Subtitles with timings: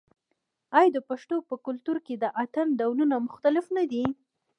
[0.77, 4.05] آیا د پښتنو په کلتور کې د اتن ډولونه مختلف نه دي؟